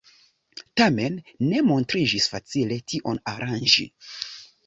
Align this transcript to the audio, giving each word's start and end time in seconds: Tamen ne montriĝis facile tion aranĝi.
Tamen 0.79 1.17
ne 1.49 1.59
montriĝis 1.67 2.27
facile 2.33 2.79
tion 2.93 3.23
aranĝi. 3.35 3.87